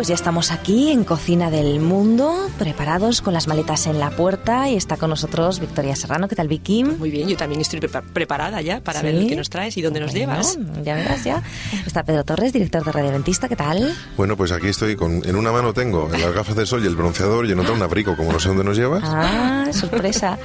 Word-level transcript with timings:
pues 0.00 0.08
ya 0.08 0.14
estamos 0.14 0.50
aquí 0.50 0.90
en 0.92 1.04
Cocina 1.04 1.50
del 1.50 1.78
Mundo, 1.78 2.48
preparados 2.58 3.20
con 3.20 3.34
las 3.34 3.46
maletas 3.48 3.86
en 3.86 3.98
la 4.00 4.08
puerta 4.08 4.66
y 4.70 4.74
está 4.74 4.96
con 4.96 5.10
nosotros 5.10 5.60
Victoria 5.60 5.94
Serrano. 5.94 6.26
¿Qué 6.26 6.34
tal, 6.34 6.48
Vicky? 6.48 6.84
Muy 6.84 7.10
bien, 7.10 7.28
yo 7.28 7.36
también 7.36 7.60
estoy 7.60 7.80
prepa- 7.80 8.00
preparada 8.00 8.62
ya 8.62 8.80
para 8.80 9.00
¿Sí? 9.00 9.06
ver 9.06 9.26
qué 9.26 9.36
nos 9.36 9.50
traes 9.50 9.76
y 9.76 9.82
dónde 9.82 10.00
nos 10.00 10.12
Bueno, 10.12 10.32
llevas. 10.32 10.58
Ya 10.82 10.94
verás, 10.94 11.22
ya. 11.22 11.42
Está 11.86 12.02
Pedro 12.02 12.24
Torres, 12.24 12.54
director 12.54 12.82
de 12.82 12.92
Radio. 12.92 13.10
¿Qué 13.46 13.56
tal? 13.56 13.94
Bueno, 14.16 14.38
pues 14.38 14.52
aquí 14.52 14.68
estoy. 14.68 14.96
Con, 14.96 15.20
en 15.28 15.36
una 15.36 15.52
mano 15.52 15.74
tengo 15.74 16.08
las 16.10 16.32
gafas 16.32 16.56
de 16.56 16.64
sol 16.64 16.82
y 16.82 16.86
el 16.86 16.96
bronceador 16.96 17.44
y 17.44 17.52
en 17.52 17.60
otra 17.60 17.72
un 17.74 17.82
abrigo, 17.82 18.16
como 18.16 18.32
no 18.32 18.40
sé 18.40 18.48
dónde 18.48 18.64
nos 18.64 18.78
llevas. 18.78 19.02
Ah, 19.04 19.66
sorpresa. 19.72 20.38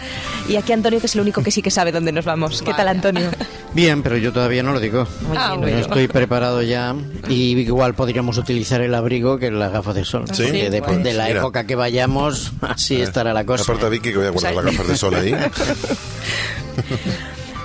Y 0.50 0.58
aquí 0.58 0.74
Antonio, 0.74 1.00
que 1.00 1.06
es 1.06 1.16
el 1.16 1.22
único 1.22 1.42
que 1.42 1.52
sí 1.52 1.62
que 1.62 1.72
sabe 1.72 1.94
dónde 1.94 2.12
nos 2.12 2.26
vamos. 2.26 2.60
¿Qué 2.62 2.72
tal, 2.74 2.88
Vaya. 2.88 2.92
Antonio? 2.92 3.30
Bien, 3.74 4.04
pero 4.04 4.18
yo 4.18 4.34
todavía 4.34 4.64
no 4.64 4.74
lo 4.74 4.82
digo. 4.82 5.08
Muy 5.30 5.38
Ah, 5.38 5.50
bien, 5.52 5.62
bueno. 5.62 5.78
Yo 5.78 5.84
estoy 5.86 6.08
preparado 6.10 6.62
ya 6.62 6.94
y 7.30 7.58
igual 7.60 7.94
podríamos 7.94 8.38
utilizar 8.38 8.82
el 8.82 8.94
abrigo 8.94 9.38
que 9.38 9.45
las 9.54 9.72
gafas 9.72 9.96
de 9.96 10.06
sol. 10.06 10.26
Sí. 10.34 10.52
Que 10.52 10.70
depende 10.70 11.12
de 11.12 11.18
la 11.18 11.26
Mira. 11.28 11.40
época 11.40 11.66
que 11.66 11.76
vayamos, 11.76 12.52
así 12.62 13.02
estará 13.02 13.34
la 13.34 13.46
cosa. 13.46 13.64
Aparta 13.64 13.90
Vicky 13.90 14.12
que 14.12 14.18
voy 14.18 14.28
a 14.28 14.30
guardar 14.32 14.54
las 14.56 14.66
gafas 14.66 14.88
de 14.88 14.98
sol 14.98 15.16
ahí. 15.16 15.36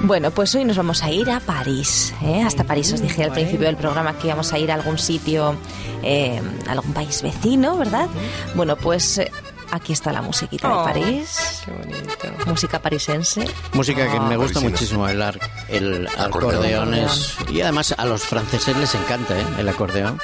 Bueno, 0.03 0.31
pues 0.31 0.55
hoy 0.55 0.65
nos 0.65 0.79
vamos 0.79 1.03
a 1.03 1.11
ir 1.11 1.31
a 1.31 1.41
París. 1.41 2.15
¿eh? 2.23 2.43
Hasta 2.43 2.65
París 2.65 2.91
os 2.93 3.03
dije 3.03 3.23
al 3.25 3.33
principio 3.33 3.67
del 3.67 3.77
programa 3.77 4.17
que 4.17 4.29
íbamos 4.29 4.51
a 4.53 4.59
ir 4.59 4.71
a 4.71 4.75
algún 4.75 4.97
sitio, 4.97 5.55
eh, 6.03 6.41
a 6.67 6.73
algún 6.73 6.95
país 6.95 7.21
vecino, 7.21 7.77
¿verdad? 7.77 8.09
Bueno, 8.55 8.77
pues 8.77 9.19
eh, 9.19 9.31
aquí 9.71 9.93
está 9.93 10.11
la 10.11 10.23
musiquita 10.23 10.73
Oh, 10.75 10.87
de 10.87 10.93
París. 10.93 11.61
Qué 11.67 11.71
bonito. 11.73 12.47
Música 12.47 12.79
parisense. 12.81 13.47
Música 13.75 14.11
que 14.11 14.19
me 14.21 14.39
gusta 14.39 14.55
parisina. 14.61 14.71
muchísimo, 14.71 15.07
el, 15.07 15.21
ar- 15.21 15.39
el 15.69 16.09
Acordeón. 16.17 16.55
acordeón 16.55 16.95
es... 16.95 17.37
Y 17.53 17.61
además 17.61 17.95
a 17.99 18.07
los 18.07 18.23
franceses 18.23 18.75
les 18.79 18.95
encanta 18.95 19.39
¿eh? 19.39 19.45
el 19.59 19.69
acordeón. 19.69 20.19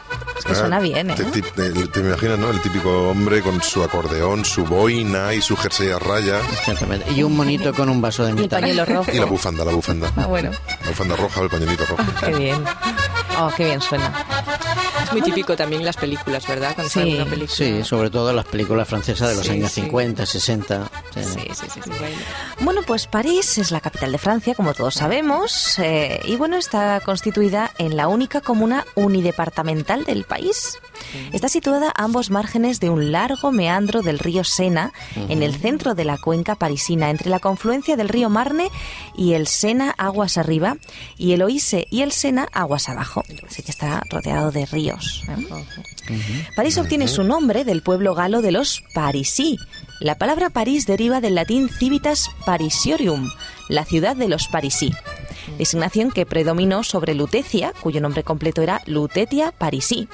Que 0.46 0.54
suena 0.54 0.78
bien, 0.80 1.10
¿eh? 1.10 1.14
Te, 1.16 1.24
te- 1.24 1.42
te- 1.42 1.86
te 1.88 2.00
imaginas, 2.00 2.38
¿no? 2.38 2.50
El 2.50 2.60
típico 2.62 3.08
hombre 3.10 3.40
con 3.42 3.60
su 3.62 3.82
acordeón, 3.82 4.44
su 4.44 4.64
boina 4.64 5.34
y 5.34 5.40
su 5.42 5.56
jersey 5.56 5.90
a 5.90 5.98
rayas. 5.98 6.42
Exactamente. 6.52 7.10
Y 7.12 7.22
un 7.22 7.36
monito 7.36 7.72
con 7.74 7.88
un 7.88 8.00
vaso 8.00 8.24
de 8.24 8.30
Y 8.30 8.34
el 8.36 8.40
mitad. 8.42 8.60
pañuelo 8.60 8.84
rojo. 8.84 9.10
Y 9.12 9.18
la 9.18 9.24
bufanda, 9.26 9.64
la 9.64 9.72
bufanda. 9.72 10.10
Ah, 10.16 10.26
bueno. 10.26 10.50
La 10.82 10.88
bufanda 10.88 11.16
roja 11.16 11.40
o 11.40 11.44
el 11.44 11.50
pañuelito 11.50 11.84
rojo. 11.86 12.02
Qué 12.24 12.34
bien. 12.34 12.64
Oh, 13.38 13.50
qué 13.56 13.64
bien 13.64 13.80
suena. 13.80 14.12
Es 15.06 15.12
muy 15.12 15.22
típico 15.22 15.56
también 15.56 15.82
en 15.82 15.86
las 15.86 15.96
películas, 15.96 16.46
¿verdad? 16.46 16.74
Cuando 16.74 16.90
Sí. 16.92 17.14
una 17.14 17.24
película. 17.24 17.48
Sí, 17.56 17.84
sobre 17.84 18.10
todo 18.10 18.32
las 18.32 18.44
películas 18.44 18.88
francesas 18.88 19.28
de 19.30 19.34
los 19.36 19.46
Sí, 19.46 19.52
años 19.52 19.70
sí. 19.72 19.82
50, 19.82 20.26
60. 20.26 20.90
sí. 21.14 21.20
Sí, 21.22 21.40
sí, 21.54 21.66
sí, 21.74 21.80
sí. 21.84 21.90
Bueno. 21.90 22.16
Bueno, 22.60 22.80
pues 22.86 23.06
París 23.06 23.58
es 23.58 23.70
la 23.70 23.80
capital 23.80 24.12
de 24.12 24.18
Francia, 24.18 24.54
como 24.54 24.74
todos 24.74 24.94
sabemos, 24.94 25.78
eh, 25.78 26.20
y 26.24 26.36
bueno, 26.36 26.56
está 26.56 27.00
constituida 27.04 27.70
en 27.78 27.96
la 27.96 28.08
única 28.08 28.40
comuna 28.40 28.84
unidepartamental 28.94 30.04
del 30.04 30.24
país. 30.24 30.78
Está 31.32 31.48
situada 31.48 31.92
a 31.94 32.04
ambos 32.04 32.30
márgenes 32.30 32.80
de 32.80 32.88
un 32.90 33.12
largo 33.12 33.52
meandro 33.52 34.02
del 34.02 34.18
río 34.18 34.44
Sena, 34.44 34.92
en 35.14 35.42
el 35.42 35.54
centro 35.54 35.94
de 35.94 36.04
la 36.04 36.16
cuenca 36.18 36.54
parisina, 36.54 37.10
entre 37.10 37.28
la 37.30 37.38
confluencia 37.38 37.96
del 37.96 38.08
río 38.08 38.30
Marne 38.30 38.70
y 39.14 39.34
el 39.34 39.46
Sena 39.46 39.94
aguas 39.98 40.38
arriba, 40.38 40.76
y 41.18 41.32
el 41.32 41.42
Oise 41.42 41.86
y 41.90 42.02
el 42.02 42.12
Sena 42.12 42.48
aguas 42.52 42.88
abajo. 42.88 43.22
Así 43.46 43.62
que 43.62 43.70
está 43.70 44.02
rodeado 44.10 44.50
de 44.50 44.64
¿eh? 45.28 46.46
París 46.54 46.78
obtiene 46.78 47.08
su 47.08 47.24
nombre 47.24 47.64
del 47.64 47.82
pueblo 47.82 48.14
galo 48.14 48.42
de 48.42 48.52
los 48.52 48.82
Parisí. 48.94 49.58
La 50.00 50.16
palabra 50.16 50.50
París 50.50 50.86
deriva 50.86 51.20
del 51.20 51.34
latín 51.34 51.68
civitas 51.68 52.30
Parisiorium, 52.44 53.30
la 53.68 53.84
ciudad 53.84 54.14
de 54.16 54.28
los 54.28 54.48
Parisí, 54.48 54.92
designación 55.58 56.10
que 56.10 56.26
predominó 56.26 56.82
sobre 56.82 57.14
Lutecia, 57.14 57.72
cuyo 57.80 58.00
nombre 58.00 58.22
completo 58.22 58.62
era 58.62 58.82
Lutetia 58.86 59.52
Parisí. 59.52 60.08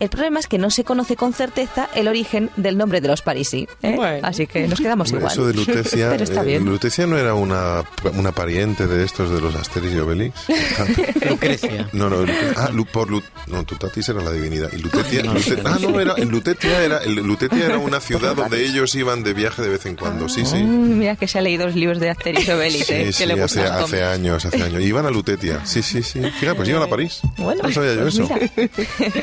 El 0.00 0.08
problema 0.08 0.40
es 0.40 0.46
que 0.46 0.58
no 0.58 0.70
se 0.70 0.84
conoce 0.84 1.16
con 1.16 1.32
certeza 1.32 1.88
el 1.94 2.08
origen 2.08 2.50
del 2.56 2.76
nombre 2.76 3.00
de 3.00 3.08
los 3.08 3.22
Parisí, 3.22 3.68
¿eh? 3.82 3.94
Bueno. 3.96 4.26
así 4.26 4.46
que 4.46 4.66
nos 4.66 4.80
quedamos 4.80 5.10
igual. 5.12 5.32
Eso 5.32 5.46
de 5.46 5.54
Lutecia. 5.54 6.08
Pero 6.10 6.24
está 6.24 6.42
eh, 6.42 6.46
bien. 6.46 6.64
Lutecia 6.64 7.06
no 7.06 7.16
era 7.18 7.34
una, 7.34 7.84
una 8.14 8.32
pariente 8.32 8.86
de 8.86 9.04
estos 9.04 9.30
de 9.30 9.40
los 9.40 9.54
Asterix 9.54 9.92
y 9.94 9.98
Obelix. 9.98 10.34
Lucrecia. 11.28 11.88
No, 11.92 12.08
no, 12.10 12.24
ah, 12.56 12.70
Lu- 12.72 12.86
por 12.86 13.10
Lu- 13.10 13.22
no, 13.46 13.64
Tutatis 13.64 14.08
era 14.08 14.22
la 14.22 14.32
divinidad. 14.32 14.70
Y 14.72 14.78
Lutetia, 14.78 15.22
Lute- 15.22 15.62
ah, 15.64 15.78
no, 15.80 16.00
era, 16.00 16.14
en 16.16 16.28
Lutetia 16.30 16.82
era, 16.82 17.04
Lutetia 17.06 17.66
era 17.66 17.78
una 17.78 18.00
ciudad 18.00 18.34
donde 18.34 18.64
ellos 18.64 18.94
iban 18.94 19.22
de 19.22 19.34
viaje 19.34 19.62
de 19.62 19.68
vez 19.68 19.86
en 19.86 19.96
cuando, 19.96 20.28
sí, 20.28 20.44
sí. 20.44 20.56
Mm, 20.56 20.98
mira 20.98 21.16
que 21.16 21.28
se 21.28 21.38
ha 21.38 21.42
leído 21.42 21.66
los 21.66 21.74
libros 21.74 22.00
de 22.00 22.10
Asterix 22.10 22.46
y 22.48 22.50
Obelix, 22.50 22.90
¿eh? 22.90 22.98
Sí, 22.98 23.04
que 23.04 23.12
sí, 23.12 23.26
le 23.26 23.42
hace, 23.42 23.62
hace 23.62 24.04
años, 24.04 24.44
hace 24.44 24.62
años. 24.62 24.82
Iban 24.82 25.06
a 25.06 25.10
Lutetia, 25.10 25.64
sí, 25.64 25.82
sí, 25.82 26.02
sí. 26.02 26.20
Fíjate, 26.20 26.54
pues 26.56 26.68
iban 26.68 26.82
a 26.82 26.86
París. 26.86 27.20
Bueno, 27.38 27.62
no 27.62 27.72
sabía 27.72 27.94
yo 27.94 28.02
pues 28.02 28.14
eso. 28.18 28.28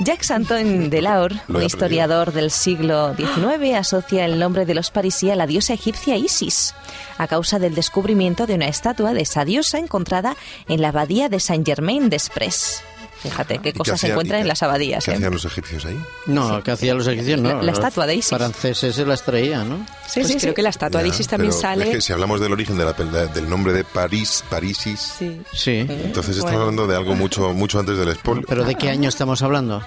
Jacques 0.00 0.30
Antoine 0.32 0.88
he 0.92 1.28
un 1.48 1.62
historiador 1.62 2.32
del 2.32 2.50
siglo 2.50 3.14
XIX, 3.14 3.76
asocia 3.76 4.24
el 4.24 4.40
nombre 4.40 4.66
de 4.66 4.74
los 4.74 4.90
parisí 4.90 5.30
a 5.30 5.36
la 5.36 5.46
diosa 5.46 5.72
egipcia 5.72 6.16
Isis, 6.16 6.74
a 7.16 7.28
causa 7.28 7.60
del 7.60 7.76
descubrimiento 7.76 8.46
de 8.46 8.54
una 8.54 8.66
estatua 8.66 9.14
de 9.14 9.22
esa 9.22 9.44
diosa 9.44 9.78
encontrada 9.78 10.36
en 10.66 10.82
la 10.82 10.88
abadía 10.88 11.28
de 11.28 11.38
Saint-Germain-des-Prés. 11.38 12.82
Fíjate 13.30 13.58
qué 13.58 13.70
¿Y 13.70 13.72
qué 13.72 13.78
cosas 13.78 14.00
se 14.00 14.08
encuentran 14.08 14.40
en 14.42 14.48
las 14.48 14.62
abadías. 14.62 15.04
¿Qué 15.04 15.10
¿eh? 15.10 15.14
hacían 15.14 15.32
los 15.32 15.44
egipcios 15.44 15.84
ahí? 15.86 15.98
No, 16.26 16.62
que 16.62 16.70
hacían 16.70 16.96
los 16.98 17.06
egipcios, 17.06 17.40
no. 17.40 17.48
La- 17.48 17.54
la 17.56 17.62
los 17.62 17.74
estatua 17.78 18.06
de 18.06 18.14
Isis. 18.16 18.36
franceses 18.36 18.94
se 18.94 19.04
las 19.06 19.22
traían, 19.22 19.68
¿no? 19.68 19.76
Sí, 20.06 20.20
pues 20.20 20.28
sí, 20.28 20.36
creo 20.38 20.50
sí. 20.52 20.54
que 20.54 20.62
la 20.62 20.68
estatua 20.68 21.02
de 21.02 21.08
Isis 21.08 21.26
también 21.28 21.52
sale. 21.52 21.84
Es 21.86 21.90
que 21.90 22.00
si 22.00 22.12
hablamos 22.12 22.40
del 22.40 22.52
origen 22.52 22.76
de 22.78 22.84
la, 22.84 22.92
del 22.92 23.48
nombre 23.48 23.72
de 23.72 23.84
París, 23.84 24.44
Parisis, 24.50 25.00
Sí. 25.18 25.40
Sí. 25.52 25.86
entonces 25.88 26.36
estamos 26.36 26.42
Bueno. 26.52 26.60
hablando 26.60 26.86
de 26.86 26.96
algo 26.96 27.14
mucho 27.14 27.52
mucho 27.54 27.78
antes 27.78 27.96
del 27.98 28.08
expolio. 28.08 28.44
¿Pero 28.48 28.64
de 28.64 28.74
qué 28.74 28.90
año 28.90 29.08
estamos 29.08 29.42
hablando? 29.42 29.82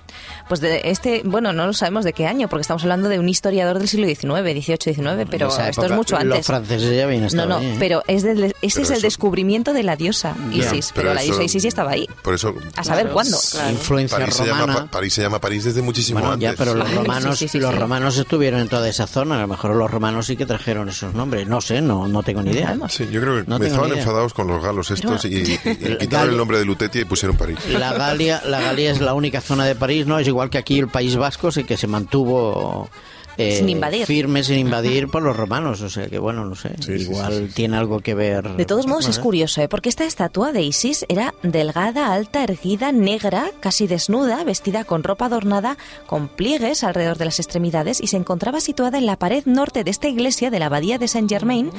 Pues 0.48 0.60
de 0.62 0.82
este, 0.86 1.22
bueno, 1.26 1.54
no 1.54 1.68
lo 1.68 1.74
sabemos 1.74 2.04
de 2.06 2.14
qué 2.14 2.26
año, 2.26 2.48
porque 2.48 2.62
estamos 2.62 2.84
hablando 2.84 3.10
de 3.10 3.20
un 3.20 3.30
historiador 3.30 3.80
del 3.80 3.88
siglo 3.88 4.08
XIX, 4.08 4.42
XVIII, 4.42 4.94
XIX, 4.96 5.28
pero 5.30 5.48
esto 5.50 5.86
es 5.86 5.92
mucho 5.92 6.16
Los 6.16 6.24
antes. 6.24 6.46
franceses 6.48 6.96
ya 6.96 7.04
habían 7.04 7.22
No, 7.22 7.28
estado 7.28 7.48
no, 7.50 7.58
ahí, 7.58 7.66
¿eh? 7.68 7.76
pero 7.80 8.04
es 8.08 8.24
del- 8.24 8.44
ese 8.44 8.54
Pero 8.62 8.66
es 8.66 8.78
el 8.78 8.98
eso- 8.98 9.02
descubrimiento 9.08 9.74
de 9.74 9.84
la 9.84 9.96
diosa 9.96 10.36
Ya, 10.52 10.66
Isis, 10.66 10.92
pero, 10.96 11.14
la 11.14 11.22
eso- 11.22 11.32
diosa 11.34 11.44
Isis 11.44 11.64
ya 11.64 11.70
estaba 11.70 11.92
ahí. 11.92 12.08
Por 12.24 12.34
eso 12.34 12.56
A 12.76 12.84
saber 12.84 13.04
Claro, 13.04 13.14
claro. 13.52 13.70
Influencia 13.72 14.18
París 14.18 14.36
se, 14.36 14.46
llama, 14.46 14.60
romana. 14.62 14.80
Pa- 14.86 14.92
París 14.92 15.14
se 15.14 15.22
llama 15.22 15.40
París 15.40 15.64
desde 15.64 15.82
muchísimo 15.82 16.20
Bueno, 16.20 16.34
antes. 16.34 16.50
ya, 16.52 16.56
pero 16.58 16.74
los 16.76 16.94
romanos, 16.94 17.38
sí, 17.40 17.48
sí, 17.48 17.60
los 17.60 17.72
sí. 17.74 17.80
romanos 17.80 18.18
estuvieron 18.18 18.60
en 18.62 18.68
toda 18.70 18.88
esa 18.90 19.08
zona. 19.08 19.38
A 19.38 19.42
lo 19.42 19.48
mejor 19.48 19.76
los 19.76 19.90
romanos 19.92 20.26
sí 20.28 20.38
que 20.38 20.46
trajeron 20.46 20.90
esos 20.90 21.14
nombres. 21.14 21.48
No 21.48 21.62
sé, 21.62 21.82
no, 21.82 22.08
no 22.08 22.24
tengo 22.24 22.42
ni 22.42 22.52
idea. 22.52 22.78
Sí, 22.90 23.08
yo 23.12 23.22
creo 23.22 23.36
que 23.44 23.50
No 23.50 23.60
tengo 23.60 23.74
estaban 23.76 23.98
enfadados 23.98 24.34
con 24.34 24.48
los 24.48 24.64
galos 24.64 24.92
estos 24.92 25.26
y, 25.26 25.28
y- 25.30 25.60
y 25.64 25.70
El 25.86 25.98
quitaron 25.98 26.32
el 26.32 26.38
nombre 26.38 26.58
de 26.60 26.66
Lutetia 26.66 27.02
y 27.02 27.06
pusieron 27.06 27.38
París. 27.38 27.58
La 27.70 27.94
Galia, 27.98 28.42
la 28.46 28.60
Galia 28.62 28.92
es 28.92 29.00
la 29.02 29.14
única 29.14 29.42
zona 29.42 29.66
de 29.66 29.76
París, 29.76 30.06
¿no? 30.08 30.20
Es 30.20 30.28
igual 30.28 30.50
que 30.50 30.58
aquí 30.58 30.80
el 30.80 30.88
País 30.88 31.16
Vasco, 31.16 31.52
sí 31.52 31.64
que 31.64 31.78
se 31.78 31.88
mantuvo 31.88 32.90
eh, 33.38 33.58
Sin 33.58 33.70
invadir. 33.70 34.06
firme, 34.06 34.44
sin 34.44 34.58
invadir 34.60 35.08
por 35.08 35.22
los 35.24 35.36
romanos. 35.36 35.82
O 35.82 35.90
sea 35.90 36.08
que, 36.08 36.20
bueno, 36.20 36.46
no 36.46 36.56
sé. 36.56 36.72
Sí, 36.80 36.94
igual 36.94 37.32
sí, 37.34 37.40
sí, 37.40 37.48
sí. 37.48 37.54
tiene 37.54 37.78
algo 37.78 38.00
que 38.00 38.14
ver. 38.16 38.56
De 38.56 38.66
todos 38.66 38.88
modos, 38.88 39.06
No 39.06 39.12
es 39.12 39.20
curioso, 39.20 39.62
¿eh? 39.62 39.68
porque 39.68 39.90
esta 39.90 40.06
estatua 40.06 40.52
de 40.52 40.62
Isis 40.64 41.06
era 41.10 41.34
delgada, 41.44 42.14
alta, 42.14 42.44
erguida, 42.44 42.92
negra, 42.92 43.52
casi 43.60 43.88
desnuda, 43.88 44.44
vestida 44.44 44.84
con 44.84 45.04
ropa 45.04 45.26
adornada, 45.26 45.78
con 46.06 46.28
pliegues 46.28 46.84
alrededor 46.84 47.18
de 47.18 47.26
las 47.26 47.40
extremidades 47.40 48.02
y 48.02 48.08
se 48.08 48.18
encontraba 48.18 48.60
situada 48.62 48.98
en 48.98 49.06
la 49.06 49.18
pared 49.18 49.44
norte 49.46 49.84
de 49.84 49.92
esta 49.92 50.08
iglesia 50.08 50.50
de 50.50 50.60
la 50.60 50.68
abadía 50.68 50.98
de 50.98 51.08
Saint 51.08 51.30
Germain, 51.30 51.72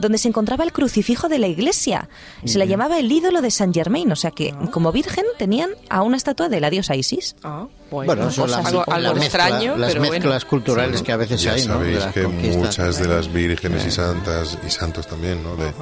donde 0.00 0.18
se 0.18 0.28
encontraba 0.28 0.64
el 0.64 0.72
crucifijo 0.72 1.28
de 1.28 1.38
la 1.38 1.46
iglesia. 1.48 2.08
Se 2.44 2.58
la 2.58 2.64
llamaba 2.64 2.98
el 2.98 3.10
ídolo 3.10 3.40
de 3.42 3.50
Saint 3.50 3.74
Germain, 3.74 4.10
o 4.12 4.16
sea 4.16 4.30
que 4.30 4.54
como 4.70 4.92
virgen 4.92 5.24
tenían 5.38 5.70
a 5.88 6.02
una 6.02 6.16
estatua 6.16 6.48
de 6.48 6.60
la 6.60 6.70
diosa 6.70 6.94
Isis. 6.94 7.36
Ah, 7.42 7.66
bueno, 7.90 8.06
Bueno, 8.14 8.30
son 8.30 8.50
las, 8.50 8.66
algo, 8.66 8.84
la 8.86 8.94
algo 8.94 9.14
mezcla- 9.14 9.24
extraño, 9.48 9.76
las 9.76 9.88
pero 9.94 10.00
mezclas 10.02 10.22
bueno. 10.44 10.48
culturales 10.48 10.99
que 11.02 11.12
a 11.12 11.16
veces 11.16 11.42
ya 11.42 11.52
hay, 11.52 11.66
¿no? 11.66 11.74
Sabéis 11.74 12.04
que 12.14 12.26
muchas 12.26 12.98
de 12.98 13.08
las 13.08 13.32
vírgenes 13.32 13.86
y 13.86 13.90
santas 13.90 14.58
y 14.66 14.70
santos 14.70 15.06
también, 15.06 15.42
¿no? 15.42 15.56
De, 15.56 15.72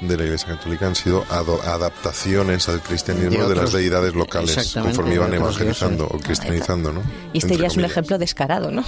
de 0.00 0.16
la 0.16 0.24
Iglesia 0.24 0.48
Católica 0.56 0.86
han 0.86 0.94
sido 0.94 1.24
adaptaciones 1.28 2.68
al 2.68 2.80
cristianismo 2.82 3.30
De 3.42 3.48
de, 3.50 3.54
las 3.54 3.64
otros- 3.66 3.72
deidades 3.74 4.14
locales 4.14 4.72
conforme 4.74 5.14
iban 5.14 5.28
otros 5.28 5.40
evangelizando 5.56 6.04
dioses. 6.06 6.20
o 6.20 6.24
cristianizando, 6.26 6.92
¿no? 6.92 7.02
Y 7.32 7.38
este 7.38 7.48
Entre 7.54 7.58
ya 7.62 7.66
es 7.66 7.76
un 7.76 7.84
ejemplo 7.84 8.16
descarado, 8.18 8.70
¿no? 8.70 8.82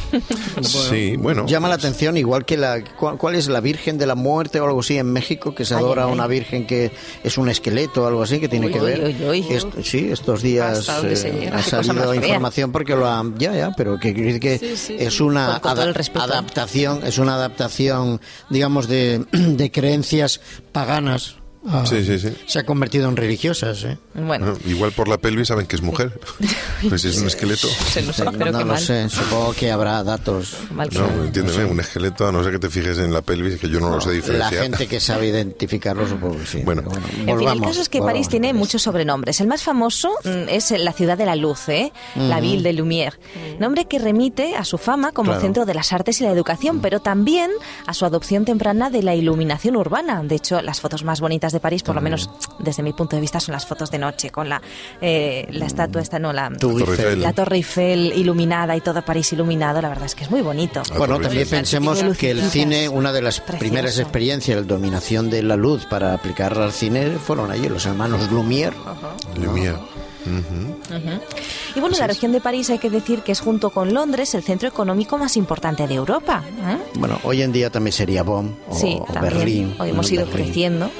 Sí, 0.62 1.16
bueno. 1.16 1.46
Llama 1.46 1.68
la 1.68 1.74
atención, 1.74 2.16
igual 2.16 2.44
que 2.44 2.56
la. 2.56 2.82
¿cuál, 2.98 3.16
cuál 3.18 3.34
es 3.34 3.48
la 3.48 3.60
Virgen 3.60 3.98
de 3.98 4.06
la 4.06 4.14
Muerte 4.14 4.60
o 4.60 4.64
algo 4.66 4.80
así 4.80 4.96
en 4.98 5.12
México? 5.12 5.54
Que 5.54 5.64
se 5.64 5.74
adora 5.74 6.04
ay, 6.04 6.10
a 6.10 6.12
una 6.12 6.26
virgen 6.26 6.66
que 6.66 6.92
es 7.22 7.38
un 7.38 7.48
esqueleto 7.48 8.04
o 8.04 8.06
algo 8.06 8.22
así 8.22 8.40
que 8.40 8.48
tiene 8.48 8.66
Uy, 8.66 8.72
que 8.72 8.80
uy, 8.80 8.86
ver. 8.90 9.04
uy, 9.04 9.26
uy. 9.28 9.46
Est- 9.54 9.80
sí, 9.82 10.08
estos 10.10 10.42
días 10.42 10.88
eh, 11.04 11.50
ha 11.52 11.62
salido 11.62 12.14
información 12.14 12.72
porque 12.72 12.94
lo 12.96 13.08
han. 13.08 13.36
Ya, 13.38 13.54
ya, 13.54 13.72
pero 13.76 13.98
que 13.98 14.12
que 14.40 14.58
Sí, 14.58 14.76
sí, 14.76 14.96
es 14.98 15.20
una 15.20 15.60
Todo 15.74 15.88
el 15.88 15.94
respeto. 15.94 16.24
adaptación, 16.24 17.00
es 17.04 17.18
una 17.18 17.34
adaptación, 17.34 18.20
digamos, 18.50 18.88
de, 18.88 19.24
de 19.32 19.70
creencias 19.70 20.40
paganas 20.72 21.36
Ah, 21.68 21.84
Sí, 21.86 22.04
sí, 22.04 22.18
sí. 22.18 22.34
Se 22.46 22.58
ha 22.58 22.64
convertido 22.66 23.08
en 23.08 23.16
religiosas, 23.16 23.84
¿eh? 23.84 23.98
Bueno, 24.14 24.26
Bueno, 24.52 24.58
igual 24.66 24.92
por 24.92 25.06
la 25.08 25.18
pelvis 25.18 25.48
saben 25.48 25.66
que 25.66 25.76
es 25.76 25.82
mujer. 25.82 26.18
Pues 26.88 27.02
si 27.02 27.08
es 27.08 27.18
un 27.20 27.28
esqueleto. 27.28 27.68
Se 27.68 28.02
no 28.02 28.12
sé, 28.12 28.24
pero 28.36 28.50
no 28.50 28.58
lo 28.58 28.66
mal. 28.66 28.78
sé, 28.80 29.08
supongo 29.08 29.52
que 29.52 29.70
habrá 29.70 30.02
datos. 30.02 30.56
mal 30.72 30.88
que 30.88 30.98
No, 30.98 31.06
mal. 31.06 31.26
entiéndeme, 31.26 31.64
un 31.66 31.78
esqueleto, 31.78 32.26
a 32.26 32.32
no 32.32 32.42
ser 32.42 32.50
que 32.52 32.58
te 32.58 32.68
fijes 32.68 32.98
en 32.98 33.12
la 33.12 33.22
pelvis, 33.22 33.60
que 33.60 33.68
yo 33.68 33.78
no 33.78 33.88
lo 33.90 34.00
sé 34.00 34.08
La 34.08 34.14
diferenciar. 34.16 34.62
gente 34.64 34.88
que 34.88 34.98
sabe 34.98 35.28
identificarlo, 35.28 36.08
supongo 36.08 36.38
que 36.40 36.46
sí. 36.46 36.62
Bueno. 36.64 36.82
Pero 36.82 37.30
En 37.30 37.38
fin, 37.38 37.48
el 37.48 37.60
caso 37.60 37.80
es 37.80 37.88
que 37.88 37.98
volvamos 38.00 38.14
París 38.18 38.28
tiene 38.28 38.52
muchos 38.52 38.82
sobrenombres. 38.82 39.40
El 39.40 39.46
más 39.46 39.62
famoso 39.62 40.10
mm, 40.24 40.48
es 40.48 40.72
la 40.72 40.92
ciudad 40.92 41.16
de 41.16 41.24
la 41.26 41.36
luz, 41.36 41.68
¿eh? 41.68 41.92
la 42.16 42.40
Ville 42.40 42.62
de 42.64 42.72
Lumière, 42.72 43.12
nombre 43.60 43.84
que 43.84 44.00
remite 44.00 44.56
a 44.56 44.64
su 44.64 44.78
fama 44.78 45.12
como 45.12 45.30
Claro. 45.30 45.40
centro 45.40 45.64
de 45.66 45.74
las 45.74 45.92
artes 45.92 46.20
y 46.20 46.24
la 46.24 46.32
educación, 46.32 46.80
pero 46.80 46.98
también 46.98 47.50
a 47.86 47.94
su 47.94 48.04
adopción 48.04 48.44
temprana 48.44 48.90
de 48.90 49.04
la 49.04 49.14
iluminación 49.14 49.76
urbana. 49.76 50.20
De 50.24 50.34
hecho, 50.34 50.60
las 50.62 50.80
fotos 50.80 51.04
más 51.04 51.20
bonitas 51.20 51.51
de 51.52 51.60
París, 51.60 51.82
por 51.82 51.94
lo 51.94 52.00
menos 52.00 52.28
desde 52.58 52.82
mi 52.82 52.92
punto 52.92 53.16
de 53.16 53.20
vista, 53.20 53.38
son 53.40 53.52
las 53.52 53.66
fotos 53.66 53.90
de 53.90 53.98
noche, 53.98 54.30
con 54.30 54.48
la, 54.48 54.60
eh, 55.00 55.46
la 55.50 55.66
estatua 55.66 56.02
esta, 56.02 56.18
no, 56.18 56.32
la, 56.32 56.50
Torre 56.50 56.84
Eiffel. 56.84 57.20
La 57.20 57.32
Torre 57.32 57.56
Eiffel 57.56 58.12
iluminada 58.16 58.76
y 58.76 58.80
todo 58.80 59.02
París 59.02 59.32
iluminado. 59.32 59.80
La 59.82 59.88
verdad 59.88 60.06
es 60.06 60.14
que 60.14 60.24
es 60.24 60.30
muy 60.30 60.40
bonito. 60.42 60.80
Ah, 60.90 60.94
Bueno, 60.98 61.14
Torre 61.14 61.24
también 61.24 61.42
Eiffel. 61.42 61.58
pensemos 61.60 62.02
que 62.18 62.30
el 62.30 62.42
cine, 62.50 62.88
una 62.88 63.12
de 63.12 63.22
las 63.22 63.40
Precioso. 63.40 63.58
primeras 63.60 63.98
experiencias 63.98 64.56
de 64.58 64.64
dominación 64.64 65.30
de 65.30 65.42
la 65.42 65.56
luz 65.56 65.86
para 65.86 66.14
aplicarla 66.14 66.64
al 66.64 66.72
cine 66.72 67.10
fueron 67.18 67.50
allí 67.50 67.68
los 67.68 67.86
hermanos 67.86 68.30
Lumière. 68.30 68.74
Lumière. 69.36 69.78
Ujú. 70.24 71.20
Y 71.74 71.80
bueno, 71.80 71.96
la 71.98 72.06
región 72.06 72.30
de 72.32 72.40
París 72.40 72.70
hay 72.70 72.78
que 72.78 72.90
decir 72.90 73.22
que 73.22 73.32
es 73.32 73.40
junto 73.40 73.70
con 73.70 73.92
Londres 73.92 74.34
el 74.34 74.42
centro 74.44 74.68
económico 74.68 75.18
más 75.18 75.36
importante 75.36 75.86
de 75.88 75.94
Europa. 75.94 76.44
¿eh? 76.64 76.76
Bueno, 76.94 77.18
hoy 77.24 77.42
en 77.42 77.50
día 77.52 77.70
también 77.70 77.92
sería 77.92 78.22
Bonn 78.22 78.56
o, 78.68 78.74
Sí, 78.74 78.98
o 79.00 79.04
también. 79.12 79.34
Berlín. 79.34 79.76
Hoy 79.80 79.90
hemos 79.90 80.10
ido 80.12 80.24
Berlín. 80.26 80.44
creciendo. 80.46 80.90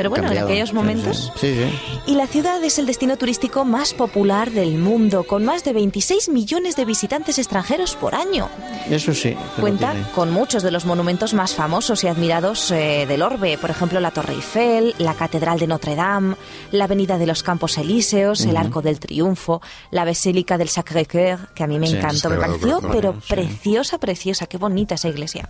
Pero 0.00 0.10
bueno, 0.10 0.30
en 0.32 0.38
aquellos 0.38 0.72
momentos. 0.72 1.32
Sí, 1.36 1.54
sí. 1.54 1.78
Y 2.06 2.14
la 2.14 2.26
ciudad 2.26 2.62
es 2.64 2.78
el 2.78 2.86
destino 2.86 3.16
turístico 3.16 3.64
más 3.64 3.92
popular 3.94 4.50
del 4.50 4.78
mundo, 4.78 5.24
con 5.24 5.44
más 5.44 5.62
de 5.64 5.72
26 5.72 6.28
millones 6.30 6.76
de 6.76 6.84
visitantes 6.84 7.38
extranjeros 7.38 7.96
por 7.96 8.14
año. 8.14 8.48
Eso 8.88 9.12
sí. 9.14 9.36
Cuenta 9.60 9.94
con 10.14 10.30
muchos 10.30 10.62
de 10.62 10.70
los 10.70 10.84
monumentos 10.86 11.34
más 11.34 11.54
famosos 11.54 12.02
y 12.04 12.08
admirados 12.08 12.70
eh, 12.70 13.04
del 13.06 13.22
orbe, 13.22 13.58
por 13.58 13.70
ejemplo 13.70 14.00
la 14.00 14.10
Torre 14.10 14.34
Eiffel, 14.34 14.94
la 14.98 15.14
Catedral 15.14 15.58
de 15.58 15.66
Notre 15.66 15.94
Dame, 15.96 16.36
la 16.72 16.84
Avenida 16.84 17.18
de 17.18 17.26
los 17.26 17.42
Campos 17.42 17.76
Elíseos, 17.78 18.44
el 18.46 18.56
Arco 18.56 18.80
del 18.82 18.98
Triunfo, 18.98 19.60
la 19.90 20.04
Basílica 20.04 20.56
del 20.58 20.68
Sacré-Cœur, 20.68 21.48
que 21.54 21.62
a 21.64 21.66
mí 21.66 21.78
me 21.78 21.86
Sí, 21.88 21.96
encantó, 21.96 22.30
me 22.30 22.36
pareció 22.36 22.80
pero 22.90 23.14
preciosa, 23.28 23.98
preciosa, 23.98 24.46
qué 24.46 24.56
bonita 24.58 24.94
esa 24.94 25.08
iglesia. 25.08 25.48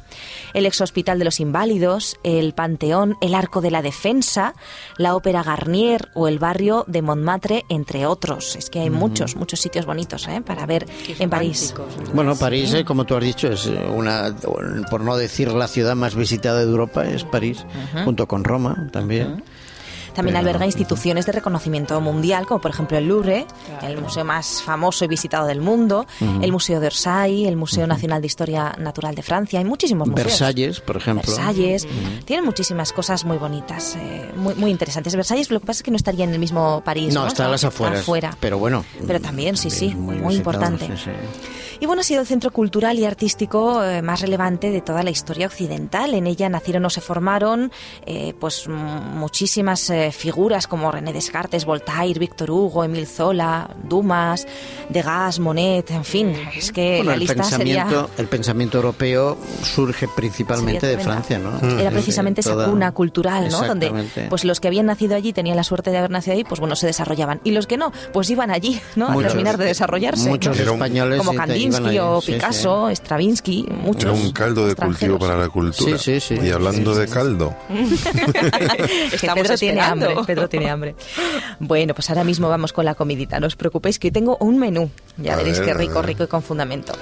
El 0.55 0.67
ex 0.67 0.81
hospital 0.81 1.19
de 1.19 1.25
los 1.27 1.39
inválidos, 1.41 2.19
el 2.25 2.53
Panteón, 2.55 3.17
el 3.21 3.35
Arco 3.35 3.61
de 3.61 3.71
la 3.71 3.83
Defensa, 3.83 4.40
la 4.97 5.15
Ópera 5.15 5.43
Garnier 5.43 6.09
o 6.15 6.29
el 6.29 6.39
barrio 6.39 6.85
de 6.87 7.03
Montmartre, 7.03 7.65
entre 7.69 8.07
otros. 8.07 8.57
Es 8.57 8.71
que 8.71 8.81
hay 8.81 8.91
muchos, 8.91 9.37
muchos 9.37 9.61
sitios 9.61 9.87
bonitos 9.87 10.29
¿eh? 10.29 10.41
para 10.45 10.67
ver 10.67 10.87
Qué 10.87 11.17
en 11.19 11.31
París. 11.31 11.75
Bueno, 12.15 12.37
París, 12.37 12.73
eh, 12.75 12.85
como 12.85 13.05
tú 13.05 13.17
has 13.17 13.25
dicho, 13.25 13.49
es 13.49 13.67
eh, 13.67 13.79
una, 13.95 14.35
por 14.91 15.03
no 15.03 15.17
decir 15.17 15.53
la 15.53 15.69
ciudad 15.69 15.95
más 15.95 16.15
visitada 16.15 16.59
de 16.59 16.71
Europa, 16.71 17.07
es 17.07 17.25
París, 17.25 17.65
junto 18.05 18.27
con 18.27 18.45
Roma 18.45 18.89
también. 18.93 19.43
También 20.15 20.35
Pero- 20.37 20.49
alberga 20.49 20.67
instituciones 20.67 21.27
de 21.27 21.33
reconocimiento 21.33 22.01
mundial, 22.01 22.47
como 22.47 22.61
por 22.61 22.71
ejemplo 22.71 22.99
el 22.99 23.07
Louvre, 23.09 23.47
el 23.83 24.01
museo 24.01 24.25
más 24.25 24.63
famoso 24.63 25.05
y 25.05 25.09
visitado 25.09 25.47
del 25.47 25.61
mundo, 25.61 26.07
el 26.43 26.53
Museo 26.53 26.81
de 26.81 26.87
Orsay, 26.89 27.47
el 27.47 27.57
Museo 27.57 27.87
Nacional 27.87 28.21
de 28.21 28.27
Historia 28.27 28.75
Natural 28.79 29.15
de 29.15 29.23
Francia. 29.23 29.59
Hay 29.59 29.65
muchísimos 29.65 30.09
museos. 30.09 30.27
Versalles, 30.27 30.81
por 30.81 30.97
ejemplo. 30.97 31.23
Versalles. 31.27 31.87
Tienen 32.25 32.45
muchísimas 32.45 32.93
cosas 32.93 33.25
muy 33.25 33.39
bonitas, 33.39 33.97
eh, 33.97 34.31
muy, 34.37 34.55
muy 34.55 34.71
interesantes. 34.71 35.15
Versalles, 35.17 35.51
lo 35.51 35.61
que 35.61 35.67
pasa 35.67 35.79
es 35.79 35.83
que 35.83 35.91
no 35.91 35.97
estaría 35.97 36.25
en 36.25 36.33
el 36.33 36.39
mismo 36.39 36.83
París. 36.85 37.15
No, 37.15 37.23
No, 37.23 37.27
está 37.29 37.47
a 37.47 37.49
las 37.49 37.65
afueras. 37.65 38.01
afuera. 38.01 38.37
Pero 38.41 38.59
bueno. 38.59 38.85
Pero 39.07 39.21
también, 39.21 39.57
sí, 39.57 39.71
sí, 39.71 39.95
muy 39.95 40.35
importante. 40.35 40.87
sí, 40.87 40.93
sí. 41.05 41.11
Y 41.83 41.87
bueno, 41.87 42.01
ha 42.01 42.05
sido 42.05 42.21
el 42.21 42.27
centro 42.27 42.51
cultural 42.51 42.99
y 42.99 43.07
artístico 43.07 43.83
eh, 43.83 44.03
más 44.03 44.21
relevante 44.21 44.71
de 44.71 44.83
toda 44.83 45.03
la 45.03 45.09
historia 45.11 45.47
occidental. 45.47 46.13
En 46.13 46.27
ella 46.27 46.49
nacieron 46.51 46.85
o 46.85 46.91
se 46.91 47.01
formaron 47.01 47.73
eh, 48.05 48.35
pues 48.39 48.69
muchísimas 48.69 49.89
eh, 50.07 50.13
figuras 50.13 50.67
como 50.67 50.91
René 50.91 51.13
Descartes, 51.13 51.65
Voltaire, 51.65 52.19
Víctor 52.19 52.51
Hugo, 52.51 52.85
Emile 52.85 53.07
Zola, 53.07 53.69
Dumas, 53.85 54.47
Degas, 54.89 55.39
Monet, 55.39 55.91
en 55.91 56.05
fin, 56.05 56.35
es 56.57 56.73
que 56.73 56.97
Bueno, 56.97 57.11
la 57.11 57.15
el 57.15 57.21
lista 57.21 57.43
sería 57.45 57.85
pensamiento, 57.85 58.11
el 58.19 58.27
pensamiento 58.27 58.79
europeo 58.79 59.39
surge 59.63 60.09
principalmente 60.09 60.87
de. 60.87 60.99
Francia, 60.99 61.39
¿no? 61.39 61.57
Era 61.79 61.91
Sí, 61.91 61.95
precisamente 61.95 62.41
esa 62.43 62.53
toda- 62.53 62.67
cuna 62.69 62.93
cultural, 62.93 63.49
¿no? 63.51 63.67
Donde 63.67 63.87
Exactamente. 63.87 64.27
pues 64.29 64.45
los 64.45 64.61
que 64.61 64.69
habían 64.69 64.87
nacido 64.87 65.17
allí 65.17 65.33
tenían 65.33 65.57
la 65.57 65.65
suerte 65.65 65.91
de 65.91 65.99
haber 65.99 66.11
nacido 66.11 66.37
ahí, 66.37 66.45
pues 66.45 66.61
bueno, 66.61 66.77
se 66.77 66.87
desarrollaban. 66.87 67.41
Y 67.45 67.53
los 67.53 67.67
que 67.67 67.77
no, 67.77 67.93
pues 68.13 68.29
iban 68.31 68.51
allí, 68.51 68.81
¿no? 68.97 69.09
A 69.09 69.17
terminar 69.23 69.57
de 69.59 69.65
desarrollarse. 69.67 70.29
Muchos 70.29 70.59
¿no? 70.59 70.73
Españoles 70.75 71.19
Como 71.19 71.33
sí, 71.33 71.37
Kandinsky 71.37 71.99
o 71.99 72.21
sí, 72.21 72.27
sí. 72.27 72.33
Picasso, 72.35 72.91
Stravinsky, 72.91 73.67
muchos. 73.71 74.05
Era 74.05 74.13
un 74.13 74.33
caldo 74.33 74.67
de 74.67 74.75
cultivo 74.75 75.19
para 75.19 75.37
la 75.37 75.49
cultura. 75.49 75.99
Sí, 75.99 76.21
sí, 76.21 76.37
sí. 76.37 76.47
Y 76.47 76.51
hablando 76.51 76.95
Sí, 76.95 77.01
de 77.01 77.07
sí. 77.09 77.13
caldo, 77.15 77.55
Estamos 79.13 79.43
Pedro 79.43 79.57
tiene. 79.57 79.81
Hambre, 79.91 80.15
Pedro 80.27 80.49
tiene 80.49 80.71
hambre. 80.71 80.95
Bueno, 81.59 81.95
pues 81.95 82.09
ahora 82.11 82.25
mismo 82.25 82.49
vamos 82.49 82.73
con 82.73 82.85
la 82.85 82.95
comidita. 82.95 83.41
No 83.41 83.47
os 83.47 83.57
preocupéis 83.57 83.99
que 83.99 84.09
hoy 84.09 84.13
tengo 84.13 84.37
un 84.41 84.59
menú. 84.59 84.91
Ya 85.17 85.35
A 85.35 85.37
veréis 85.37 85.59
ver, 85.59 85.69
qué 85.69 85.75
rico, 85.75 86.03
rico 86.03 86.25
y 86.25 86.27
con 86.27 86.43
fundamento. 86.43 86.93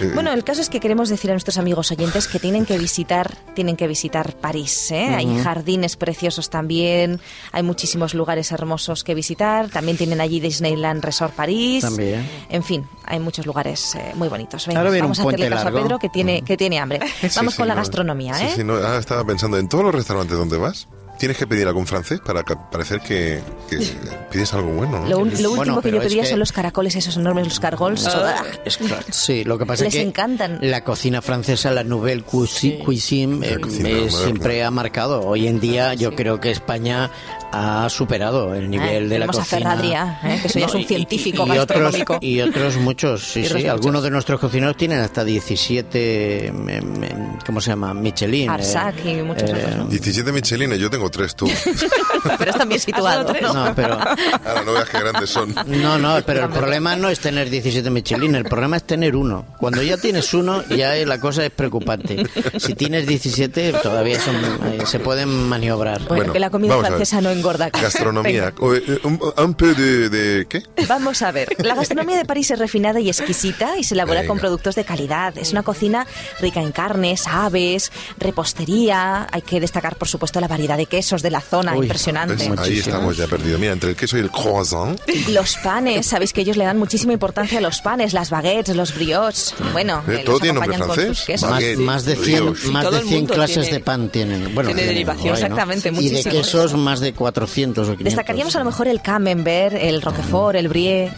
Eh, 0.00 0.10
Bueno, 0.14 0.32
el 0.32 0.42
caso 0.44 0.60
es 0.60 0.68
que 0.68 0.80
queremos 0.80 1.08
decir 1.08 1.30
a 1.30 1.34
nuestros 1.34 1.56
amigos 1.56 1.90
oyentes 1.92 2.26
que 2.26 2.38
tienen 2.38 2.66
que 2.66 2.76
visitar, 2.78 3.36
tienen 3.54 3.76
que 3.76 3.86
visitar 3.86 4.34
París. 4.36 4.90
¿eh? 4.90 5.14
Hay 5.14 5.40
jardines 5.42 5.96
preciosos 5.96 6.50
también, 6.50 7.20
hay 7.52 7.62
muchísimos 7.62 8.12
lugares 8.14 8.50
hermosos 8.52 9.04
que 9.04 9.14
visitar. 9.14 9.68
También 9.70 9.96
tienen 9.96 10.20
allí 10.20 10.40
Disneyland 10.40 11.04
Resort 11.04 11.32
París. 11.34 11.82
También. 11.84 12.28
En 12.48 12.62
fin, 12.62 12.84
hay 13.04 13.20
muchos 13.20 13.46
lugares 13.46 13.94
eh, 13.94 14.12
muy 14.16 14.28
bonitos. 14.28 14.66
Venga, 14.66 14.82
vamos 14.82 15.18
a 15.20 15.22
hacerle 15.22 15.48
caso 15.48 15.64
largo. 15.64 15.78
a 15.78 15.82
Pedro 15.82 15.98
que 15.98 16.08
tiene, 16.08 16.42
que 16.42 16.56
tiene 16.56 16.78
hambre. 16.80 16.98
Vamos 17.36 17.54
Sí, 17.54 17.58
con 17.58 17.64
sí, 17.64 17.68
la 17.68 17.74
no, 17.74 17.80
gastronomía, 17.80 18.34
sí, 18.34 18.44
¿eh? 18.44 18.52
sí, 18.56 18.64
no, 18.64 18.74
ahora 18.74 18.98
estaba 18.98 19.24
pensando 19.24 19.58
en 19.58 19.68
todos 19.68 19.84
los 19.84 19.94
restaurantes 19.94 20.36
donde 20.36 20.56
vas. 20.56 20.88
Tienes 21.18 21.36
que 21.38 21.46
pedir 21.46 21.66
algo 21.66 21.80
en 21.80 21.86
francés 21.86 22.20
para 22.20 22.42
parecer 22.42 23.00
que, 23.00 23.40
que 23.70 23.78
pides 24.32 24.52
algo 24.54 24.68
bueno. 24.72 25.00
¿no? 25.00 25.08
Lo, 25.08 25.18
un- 25.20 25.30
lo 25.42 25.54
Bueno, 25.54 25.76
último 25.76 25.80
que 25.82 25.90
yo 25.92 25.98
es 25.98 26.04
pedía 26.08 26.22
que- 26.22 26.28
son 26.30 26.38
los 26.40 26.52
caracoles 26.52 26.96
esos 26.96 27.16
enormes, 27.16 27.46
los 27.46 27.60
cargols. 27.60 28.06
Ah. 28.06 28.42
Claro. 28.78 29.04
Sí, 29.10 29.44
lo 29.44 29.56
que 29.58 29.64
pasa 29.66 29.84
Les 29.84 29.94
es 29.94 30.00
que 30.00 30.06
encantan. 30.06 30.58
la 30.60 30.82
cocina 30.84 31.22
francesa, 31.22 31.70
la 31.70 31.84
nouvelle 31.84 32.22
cuisine, 32.22 32.78
cuisine, 32.84 33.46
eh, 33.48 33.58
cocina 33.60 33.88
eh, 33.88 33.94
moderna. 33.94 34.18
siempre 34.18 34.64
ha 34.64 34.70
marcado. 34.70 35.20
Hoy 35.22 35.46
en 35.46 35.60
día 35.60 35.94
yo 35.94 36.14
creo 36.14 36.40
que 36.40 36.50
España 36.50 37.10
ha 37.52 37.88
superado 37.88 38.54
el 38.54 38.68
nivel 38.68 38.88
Eh, 38.88 39.08
de 39.08 39.18
la 39.18 39.26
tenemos 39.26 39.36
a 39.36 39.38
cocina. 39.40 39.58
Ferradria, 39.58 40.20
eh, 40.24 40.38
que 40.42 40.48
eso 40.48 40.58
ya 40.58 40.66
es 40.66 40.74
un 40.74 40.80
y- 40.80 40.84
científico 40.84 41.46
y, 41.46 41.50
otros, 41.50 41.66
gastronómico. 41.66 42.18
y 42.20 42.40
otros 42.40 42.76
muchos, 42.78 43.22
sí, 43.32 43.40
Y 43.42 43.46
otros 43.46 43.60
sí. 43.60 43.64
muchos. 43.66 43.78
Algunos 43.80 44.02
de 44.02 44.10
nuestros 44.10 44.40
cocineros 44.40 44.76
tienen 44.76 44.98
hasta 44.98 45.24
17, 45.24 46.46
em, 46.48 46.68
em, 46.68 47.38
¿cómo 47.46 47.60
se 47.60 47.70
llama? 47.70 47.94
Michelin. 47.94 48.50
Arsac 48.50 49.04
y 49.04 49.22
muchos 49.22 49.48
otros, 49.50 49.90
17 49.90 50.32
Michelines, 50.32 50.78
yo 50.78 50.90
tengo 50.90 51.03
tres 51.10 51.34
tú. 51.36 51.46
Pero 52.38 52.50
están 52.50 52.68
bien 52.68 52.80
situados. 52.80 53.26
tres? 53.26 53.42
¿no? 53.42 53.52
No, 53.52 53.74
pero 53.74 53.94
Ahora 53.94 54.62
no 54.64 54.72
veas 54.72 54.88
qué 54.88 54.98
grandes 54.98 55.30
son. 55.30 55.54
No, 55.66 55.98
no, 55.98 56.20
pero 56.24 56.44
el 56.44 56.50
problema 56.50 56.96
no 56.96 57.08
es 57.10 57.20
tener 57.20 57.50
17 57.50 57.88
Michelin, 57.90 58.34
el 58.34 58.44
problema 58.44 58.76
es 58.78 58.84
tener 58.84 59.14
uno. 59.16 59.44
Cuando 59.58 59.82
ya 59.82 59.96
tienes 59.98 60.32
uno, 60.34 60.64
ya 60.68 60.94
la 61.06 61.20
cosa 61.20 61.44
es 61.44 61.50
preocupante. 61.50 62.24
Si 62.58 62.74
tienes 62.74 63.06
17, 63.06 63.72
todavía 63.82 64.18
son, 64.20 64.34
eh, 64.36 64.78
se 64.86 64.98
pueden 65.00 65.28
maniobrar. 65.48 65.98
Bueno, 66.00 66.14
Bueno, 66.16 66.32
que 66.32 66.38
la 66.40 66.50
comida 66.50 66.78
francesa 66.78 67.20
no 67.20 67.30
engorda. 67.30 67.70
casi. 67.70 67.84
Gastronomía. 67.84 68.52
Eh, 68.60 68.98
Un, 69.04 69.20
un 69.36 69.54
peu 69.54 69.74
de, 69.74 70.08
de- 70.08 70.46
¿Qué? 70.46 70.62
Vamos 70.88 71.20
a 71.22 71.30
ver. 71.30 71.48
La 71.58 71.74
gastronomía 71.74 72.16
de 72.16 72.24
París 72.24 72.50
es 72.50 72.58
refinada 72.58 73.00
y 73.00 73.08
exquisita 73.08 73.76
y 73.78 73.84
se 73.84 73.94
elabora 73.94 74.20
Venga. 74.20 74.28
con 74.28 74.38
productos 74.38 74.74
de 74.74 74.84
calidad. 74.84 75.36
Es 75.36 75.52
una 75.52 75.62
cocina 75.62 76.06
rica 76.40 76.60
en 76.60 76.72
carnes, 76.72 77.26
aves, 77.26 77.92
repostería. 78.18 79.26
Hay 79.30 79.42
que 79.42 79.60
destacar, 79.60 79.96
por 79.96 80.08
supuesto, 80.08 80.40
la 80.40 80.48
variedad 80.48 80.76
de 80.76 80.86
quesos 80.94 81.22
de 81.22 81.30
la 81.30 81.40
zona, 81.40 81.74
Uy, 81.74 81.86
impresionante. 81.86 82.50
Ahí 82.58 82.78
estamos 82.78 83.16
ya 83.16 83.26
perdidos. 83.26 83.58
Mira, 83.60 83.72
entre 83.72 83.90
el 83.90 83.96
queso 83.96 84.16
y 84.16 84.20
el 84.20 84.30
croissant. 84.30 84.98
Los 85.30 85.56
panes, 85.56 86.06
sabéis 86.06 86.32
que 86.32 86.40
ellos 86.42 86.56
le 86.56 86.64
dan 86.64 86.78
muchísima 86.78 87.12
importancia 87.12 87.58
a 87.58 87.60
los 87.60 87.80
panes, 87.80 88.12
las 88.12 88.30
baguettes, 88.30 88.76
los 88.76 88.94
brioches. 88.94 89.54
Bueno, 89.72 90.02
Eh, 90.08 90.18
que 90.18 90.24
¿todo 90.24 90.32
los 90.34 90.42
tiene 90.42 90.60
nombre 90.60 90.76
francés? 90.78 91.06
sus 91.08 91.26
quesos. 91.26 91.50
Más, 91.50 91.62
más 91.78 92.04
de 92.04 92.16
100, 92.16 92.44
brioche. 92.52 92.68
más 92.68 92.90
de 92.90 92.98
el 92.98 93.04
100 93.06 93.18
mundo 93.20 93.34
clases 93.34 93.62
tiene- 93.64 93.72
de 93.78 93.80
pan 93.84 94.08
tienen. 94.08 94.54
Bueno, 94.54 94.68
tiene 94.68 94.84
derivación, 94.86 95.34
exactamente, 95.34 95.92
Y 96.00 96.08
de 96.10 96.22
quesos 96.24 96.74
más 96.74 97.00
de 97.00 97.12
400 97.12 97.88
o 97.88 97.92
500. 97.92 98.04
Destacaríamos 98.04 98.54
a 98.56 98.58
lo 98.60 98.64
mejor 98.66 98.88
el 98.88 99.00
camembert, 99.02 99.74
el 99.78 100.00
roquefort, 100.02 100.56
el 100.56 100.68
brie 100.68 101.10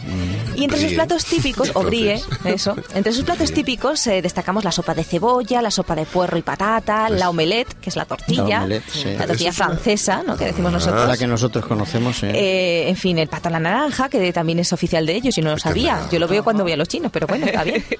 Y 0.57 0.63
entre 0.63 0.81
sus 0.81 0.93
platos 0.93 1.23
típicos, 1.25 1.71
o 1.75 1.83
brie, 1.83 2.21
eso, 2.43 2.75
entre 2.95 3.13
sus 3.13 3.23
platos 3.23 3.53
típicos 3.53 4.05
eh, 4.07 4.21
destacamos 4.21 4.63
la 4.63 4.71
sopa 4.71 4.93
de 4.95 5.03
cebolla, 5.03 5.61
la 5.61 5.71
sopa 5.71 5.95
de 5.95 6.05
puerro 6.05 6.37
y 6.37 6.41
patata, 6.41 7.09
la 7.09 7.29
omelette, 7.29 7.73
que 7.79 7.89
es 7.89 7.95
la 7.95 8.05
tortilla, 8.05 8.59
La 8.59 8.63
omelette, 8.65 8.89
sí. 8.89 9.13
la 9.17 9.27
tortilla 9.27 9.49
Eso 9.51 9.63
francesa, 9.63 10.23
¿no? 10.25 10.35
que 10.35 10.45
decimos 10.45 10.71
Ah. 10.73 10.77
nosotros. 10.77 11.07
La 11.07 11.15
que 11.17 11.27
nosotros 11.27 11.65
conocemos, 11.65 12.23
¿eh? 12.23 12.31
Eh, 12.33 12.89
en 12.89 12.95
fin, 12.95 13.17
el 13.19 13.27
pato 13.27 13.49
a 13.49 13.51
la 13.51 13.59
naranja, 13.59 14.09
que 14.09 14.33
también 14.33 14.59
es 14.59 14.73
oficial 14.73 15.05
de 15.05 15.15
ellos 15.15 15.37
y 15.37 15.41
no 15.41 15.51
lo 15.51 15.59
sabía. 15.59 16.01
Yo 16.11 16.19
lo 16.19 16.27
veo 16.27 16.43
cuando 16.43 16.63
voy 16.63 16.71
a 16.73 16.77
los 16.77 16.87
chinos, 16.87 17.11
pero 17.11 17.27
bueno, 17.27 17.45
está 17.45 17.63
bien. 17.63 17.85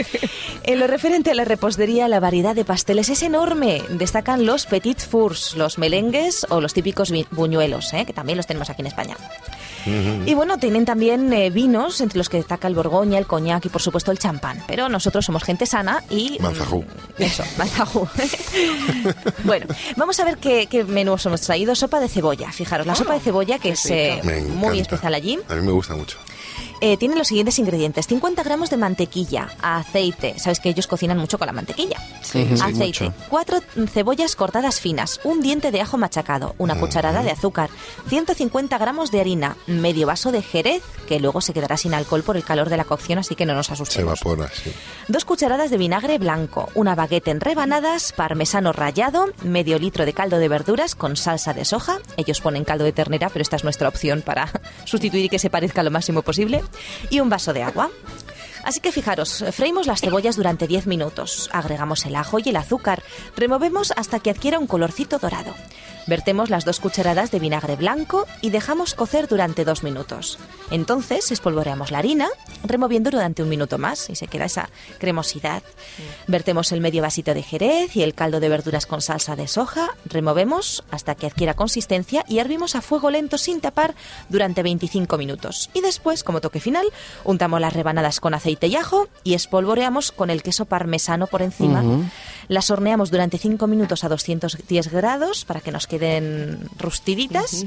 En 0.63 0.79
lo 0.79 0.87
referente 0.87 1.31
a 1.31 1.33
la 1.33 1.45
repostería, 1.45 2.09
la 2.09 2.19
variedad 2.19 2.53
de 2.53 2.65
pasteles 2.65 3.07
es 3.07 3.21
enorme. 3.23 3.83
Destacan 3.89 4.45
los 4.45 4.65
petit 4.65 4.99
fours, 4.99 5.55
los 5.55 5.77
melengues 5.77 6.45
o 6.49 6.59
los 6.59 6.73
típicos 6.73 7.13
buñuelos, 7.31 7.93
¿eh? 7.93 8.03
que 8.05 8.11
también 8.11 8.35
los 8.35 8.47
tenemos 8.47 8.69
aquí 8.69 8.81
en 8.81 8.87
España. 8.87 9.15
Y 10.25 10.33
bueno, 10.33 10.57
tienen 10.57 10.85
también 10.85 11.31
eh, 11.33 11.49
vinos, 11.49 12.01
entre 12.01 12.17
los 12.17 12.29
que 12.29 12.37
destaca 12.37 12.67
el 12.67 12.75
Borgoña, 12.75 13.17
el 13.17 13.25
coñac 13.27 13.65
y 13.65 13.69
por 13.69 13.81
supuesto 13.81 14.11
el 14.11 14.19
champán. 14.19 14.61
Pero 14.67 14.89
nosotros 14.89 15.25
somos 15.25 15.43
gente 15.43 15.65
sana 15.65 16.03
y... 16.09 16.37
Manzajú. 16.39 16.81
mm, 16.81 17.21
Eso, 17.23 17.43
manzajú. 17.57 18.07
bueno, 19.43 19.65
vamos 19.95 20.19
a 20.19 20.25
ver 20.25 20.37
qué, 20.37 20.67
qué 20.67 20.83
menú 20.83 21.13
os 21.13 21.25
hemos 21.25 21.41
traído. 21.41 21.75
Sopa 21.75 21.99
de 21.99 22.07
cebolla, 22.07 22.51
fijaros, 22.51 22.85
la 22.87 22.95
sopa 22.95 23.13
de 23.13 23.19
cebolla 23.19 23.59
que 23.59 23.69
es 23.69 23.85
eh, 23.87 24.21
muy 24.55 24.79
especial 24.79 25.13
allí. 25.13 25.39
A 25.49 25.55
mí 25.55 25.61
me 25.61 25.71
gusta 25.71 25.95
mucho. 25.95 26.17
Eh, 26.81 26.97
tiene 26.97 27.15
los 27.15 27.27
siguientes 27.27 27.57
ingredientes: 27.59 28.07
50 28.07 28.43
gramos 28.43 28.69
de 28.69 28.77
mantequilla, 28.77 29.49
aceite. 29.61 30.37
Sabes 30.39 30.59
que 30.59 30.69
ellos 30.69 30.87
cocinan 30.87 31.17
mucho 31.17 31.37
con 31.37 31.47
la 31.47 31.53
mantequilla. 31.53 31.97
Sí, 32.21 32.47
aceite, 32.61 33.11
cuatro 33.29 33.59
cebollas 33.91 34.35
cortadas 34.35 34.79
finas, 34.79 35.19
un 35.23 35.41
diente 35.41 35.71
de 35.71 35.81
ajo 35.81 35.97
machacado, 35.97 36.55
una 36.57 36.79
cucharada 36.79 37.23
de 37.23 37.31
azúcar, 37.31 37.69
150 38.09 38.77
gramos 38.77 39.11
de 39.11 39.21
harina, 39.21 39.55
medio 39.67 40.07
vaso 40.07 40.31
de 40.31 40.41
jerez, 40.41 40.83
que 41.07 41.19
luego 41.19 41.41
se 41.41 41.53
quedará 41.53 41.77
sin 41.77 41.93
alcohol 41.93 42.23
por 42.23 42.35
el 42.37 42.43
calor 42.43 42.69
de 42.69 42.77
la 42.77 42.83
cocción, 42.83 43.19
así 43.19 43.35
que 43.35 43.45
no 43.45 43.53
nos 43.53 43.67
Se 43.67 43.73
asustemos. 43.73 44.19
evapora, 44.21 44.49
sí. 44.53 44.71
Dos 45.07 45.25
cucharadas 45.25 45.71
de 45.71 45.77
vinagre 45.77 46.17
blanco, 46.17 46.69
una 46.75 46.95
baguette 46.95 47.29
en 47.29 47.39
rebanadas, 47.39 48.11
parmesano 48.13 48.73
rallado, 48.73 49.27
medio 49.43 49.79
litro 49.79 50.05
de 50.05 50.13
caldo 50.13 50.37
de 50.37 50.47
verduras 50.49 50.95
con 50.95 51.15
salsa 51.15 51.53
de 51.53 51.65
soja. 51.65 51.97
Ellos 52.17 52.41
ponen 52.41 52.65
caldo 52.65 52.83
de 52.83 52.91
ternera, 52.91 53.29
pero 53.29 53.41
esta 53.41 53.55
es 53.55 53.63
nuestra 53.63 53.87
opción 53.87 54.21
para 54.21 54.51
sustituir 54.85 55.25
y 55.25 55.29
que 55.29 55.39
se 55.39 55.49
parezca 55.49 55.83
lo 55.83 55.91
máximo 55.91 56.21
posible. 56.23 56.61
Y 57.09 57.19
un 57.19 57.29
vaso 57.29 57.53
de 57.53 57.63
agua. 57.63 57.89
Así 58.63 58.81
que 58.81 58.91
fijaros, 58.91 59.45
freímos 59.51 59.87
las 59.87 60.01
cebollas 60.01 60.35
durante 60.35 60.67
10 60.67 60.87
minutos, 60.87 61.49
agregamos 61.53 62.05
el 62.05 62.15
ajo 62.17 62.39
y 62.39 62.49
el 62.49 62.57
azúcar, 62.57 63.01
removemos 63.37 63.93
hasta 63.95 64.19
que 64.19 64.29
adquiera 64.29 64.59
un 64.59 64.67
colorcito 64.67 65.19
dorado. 65.19 65.53
Vertemos 66.07 66.49
las 66.49 66.65
dos 66.65 66.79
cucharadas 66.79 67.31
de 67.31 67.39
vinagre 67.39 67.75
blanco 67.75 68.25
y 68.41 68.49
dejamos 68.49 68.93
cocer 68.93 69.27
durante 69.27 69.65
dos 69.65 69.83
minutos. 69.83 70.39
Entonces 70.71 71.31
espolvoreamos 71.31 71.91
la 71.91 71.99
harina, 71.99 72.27
removiendo 72.63 73.09
durante 73.09 73.43
un 73.43 73.49
minuto 73.49 73.77
más 73.77 74.09
y 74.09 74.15
se 74.15 74.27
queda 74.27 74.45
esa 74.45 74.69
cremosidad. 74.99 75.63
Vertemos 76.27 76.71
el 76.71 76.81
medio 76.81 77.01
vasito 77.01 77.33
de 77.33 77.43
jerez 77.43 77.95
y 77.95 78.03
el 78.03 78.13
caldo 78.13 78.39
de 78.39 78.49
verduras 78.49 78.85
con 78.85 79.01
salsa 79.01 79.35
de 79.35 79.47
soja, 79.47 79.89
removemos 80.05 80.83
hasta 80.91 81.15
que 81.15 81.27
adquiera 81.27 81.53
consistencia 81.53 82.23
y 82.27 82.39
hervimos 82.39 82.75
a 82.75 82.81
fuego 82.81 83.11
lento 83.11 83.37
sin 83.37 83.61
tapar 83.61 83.95
durante 84.29 84.63
25 84.63 85.17
minutos. 85.17 85.69
Y 85.73 85.81
después, 85.81 86.23
como 86.23 86.41
toque 86.41 86.59
final, 86.59 86.87
untamos 87.23 87.59
las 87.59 87.73
rebanadas 87.73 88.19
con 88.19 88.33
aceite 88.33 88.67
y 88.67 88.75
ajo 88.75 89.09
y 89.23 89.33
espolvoreamos 89.33 90.11
con 90.11 90.29
el 90.29 90.43
queso 90.43 90.65
parmesano 90.65 91.27
por 91.27 91.41
encima. 91.41 91.83
Las 92.47 92.71
horneamos 92.71 93.11
durante 93.11 93.37
5 93.37 93.67
minutos 93.67 94.03
a 94.03 94.09
210 94.09 94.91
grados 94.91 95.43
para 95.43 95.59
que 95.59 95.71
nos 95.71 95.85
queden 95.97 96.69
rustiditas 96.77 97.65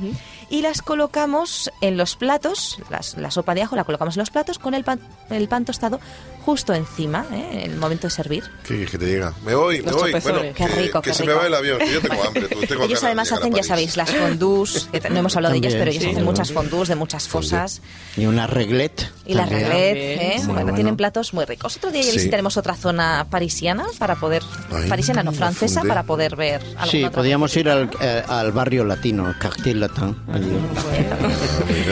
y 0.50 0.62
las 0.62 0.82
colocamos 0.82 1.70
en 1.80 1.96
los 1.96 2.16
platos, 2.16 2.78
las- 2.90 3.16
la 3.16 3.30
sopa 3.30 3.54
de 3.54 3.62
ajo 3.62 3.76
la 3.76 3.84
colocamos 3.84 4.16
en 4.16 4.20
los 4.20 4.30
platos 4.30 4.58
con 4.58 4.75
el 4.75 4.84
pan, 4.84 5.00
el 5.30 5.49
pan 5.49 5.64
tostado 5.64 6.00
justo 6.44 6.75
encima, 6.75 7.26
¿eh? 7.32 7.64
en 7.64 7.70
el 7.73 7.76
momento 7.76 8.06
de 8.06 8.11
servir. 8.11 8.44
Que, 8.64 8.87
que 8.87 8.99
te 8.99 9.06
llega. 9.06 9.32
Me 9.44 9.54
voy, 9.54 9.80
me 9.82 9.92
Los 9.92 10.00
voy. 10.00 10.12
Bueno. 10.12 10.40
Qué 10.40 10.52
que, 10.54 10.66
rico, 10.68 11.00
que 11.02 11.11
qué 11.11 11.14
se 11.14 11.23
rico. 11.23 11.35
me 11.35 11.40
va 11.40 11.47
el 11.47 11.54
avión. 11.54 11.78
que 11.78 11.92
yo 11.92 12.00
tengo 12.00 12.23
hambre. 12.26 12.49
Tú, 12.49 12.61
tengo 12.66 12.85
Ellos 12.85 13.02
además 13.04 13.30
hacen, 13.32 13.52
ya 13.54 13.62
sabéis, 13.62 13.97
las 13.97 14.11
fondus, 14.11 14.88
que 14.92 15.11
no 15.11 15.18
hemos 15.18 15.37
hablado 15.37 15.52
de 15.52 15.59
ellas, 15.59 15.73
También, 15.73 15.80
pero 15.80 15.90
ellos 15.90 16.02
sí, 16.04 16.11
hacen 16.11 16.25
¿no? 16.25 16.30
muchas 16.30 16.52
fondus 16.52 16.88
de 16.88 16.94
muchas 16.97 17.28
cosas. 17.28 17.82
Y 18.16 18.26
una 18.26 18.47
reglette. 18.47 19.11
Y 19.26 19.35
la 19.35 19.42
también. 19.47 19.68
reglet, 19.68 20.16
También. 20.18 20.20
¿eh? 20.20 20.35
Bueno, 20.47 20.52
bueno. 20.62 20.75
tienen 20.75 20.97
platos 20.97 21.32
muy 21.35 21.44
ricos. 21.44 21.76
Otro 21.76 21.90
día 21.90 22.02
ya 22.02 22.11
Sí. 22.11 22.16
visitaremos 22.18 22.56
otra 22.56 22.75
zona 22.75 23.26
parisiana 23.30 23.85
para 23.99 24.16
poder, 24.16 24.42
Ay, 24.73 24.88
parisiana 24.88 25.23
no 25.23 25.32
francesa, 25.32 25.82
para 25.82 26.02
poder 26.02 26.37
ver 26.37 26.61
Sí, 26.90 27.04
otra 27.04 27.18
podíamos 27.20 27.56
ir 27.56 27.68
al, 27.68 27.90
eh, 28.00 28.23
al 28.26 28.52
barrio 28.52 28.85
latino, 28.85 29.35
Quartier 29.40 29.76
Latin. 29.76 30.16
allí. 30.32 30.56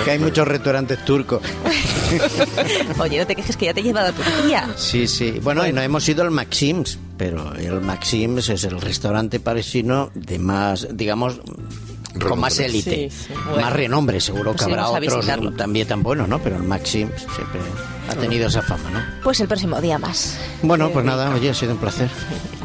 que 0.04 0.10
hay 0.10 0.18
muchos 0.18 0.46
restaurantes 0.48 1.04
turcos. 1.04 1.42
Oye, 2.98 3.18
no 3.18 3.26
te 3.26 3.36
quejes 3.36 3.56
que 3.56 3.66
ya 3.66 3.74
te 3.74 3.80
he 3.80 3.82
llevado 3.82 4.08
a 4.08 4.12
Sí, 4.76 5.06
sí. 5.06 5.40
Bueno, 5.42 5.66
y 5.66 5.72
no 5.72 5.80
hemos 5.80 6.08
ido 6.08 6.22
al 6.22 6.30
Maxims, 6.30 6.98
pero 7.16 7.54
el 7.54 7.80
Maxims 7.80 8.48
es 8.48 8.64
el 8.64 8.80
restaurante 8.80 9.40
parisino 9.40 10.10
de 10.14 10.38
más, 10.38 10.88
digamos, 10.92 11.40
con 12.26 12.40
más 12.40 12.58
élite. 12.58 13.10
Sí, 13.10 13.26
sí. 13.26 13.34
Bueno. 13.44 13.62
Más 13.62 13.72
renombre, 13.72 14.20
seguro 14.20 14.52
que 14.52 14.64
Pues 14.64 14.68
habrá 14.68 14.90
otros 14.90 15.56
también 15.56 15.86
tan 15.86 16.02
buenos, 16.02 16.28
¿no? 16.28 16.38
Pero 16.40 16.56
el 16.56 16.62
Maxims 16.62 17.26
siempre 17.34 17.60
ha 18.08 18.14
tenido 18.14 18.48
esa 18.48 18.62
fama, 18.62 18.90
¿no? 18.90 19.00
Pues 19.22 19.40
el 19.40 19.48
próximo 19.48 19.80
día 19.80 19.98
más. 19.98 20.38
Bueno, 20.62 20.90
pues 20.90 21.04
nada, 21.04 21.34
oye, 21.34 21.50
ha 21.50 21.54
sido 21.54 21.72
un 21.72 21.78
placer. 21.78 22.08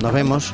Nos 0.01 0.13
vemos. 0.13 0.53